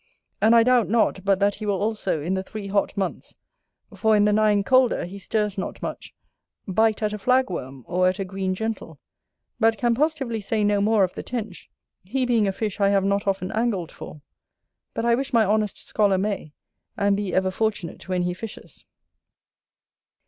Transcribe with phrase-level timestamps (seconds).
[0.41, 3.35] And I doubt not but that he will also, in the three hot months,
[3.93, 6.11] for in the nine colder he stirs not much,
[6.67, 8.99] bite at a flag worm or at a green gentle;
[9.59, 11.69] but can positively say no more of the Tench,
[12.03, 14.23] he being a fish I have not often angled for;
[14.95, 16.51] but I wish my honest scholar may,
[16.97, 18.83] and be ever fortunate when he fishes.